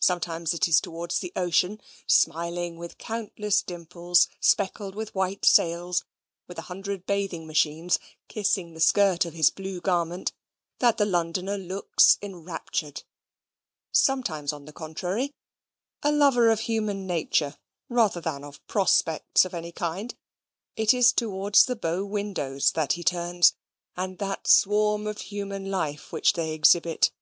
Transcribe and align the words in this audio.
Sometimes 0.00 0.52
it 0.52 0.66
is 0.66 0.80
towards 0.80 1.20
the 1.20 1.32
ocean 1.36 1.80
smiling 2.08 2.76
with 2.76 2.98
countless 2.98 3.62
dimples, 3.62 4.26
speckled 4.40 4.96
with 4.96 5.14
white 5.14 5.44
sails, 5.44 6.02
with 6.48 6.58
a 6.58 6.62
hundred 6.62 7.06
bathing 7.06 7.46
machines 7.46 8.00
kissing 8.26 8.74
the 8.74 8.80
skirt 8.80 9.24
of 9.24 9.32
his 9.32 9.50
blue 9.50 9.80
garment 9.80 10.32
that 10.80 10.98
the 10.98 11.04
Londoner 11.04 11.56
looks 11.56 12.18
enraptured: 12.20 13.04
sometimes, 13.92 14.52
on 14.52 14.64
the 14.64 14.72
contrary, 14.72 15.30
a 16.02 16.10
lover 16.10 16.50
of 16.50 16.58
human 16.58 17.06
nature 17.06 17.56
rather 17.88 18.20
than 18.20 18.42
of 18.42 18.66
prospects 18.66 19.44
of 19.44 19.54
any 19.54 19.70
kind, 19.70 20.16
it 20.74 20.92
is 20.92 21.12
towards 21.12 21.66
the 21.66 21.76
bow 21.76 22.04
windows 22.04 22.72
that 22.72 22.94
he 22.94 23.04
turns, 23.04 23.54
and 23.96 24.18
that 24.18 24.48
swarm 24.48 25.06
of 25.06 25.18
human 25.18 25.70
life 25.70 26.10
which 26.10 26.32
they 26.32 26.50
exhibit. 26.54 27.12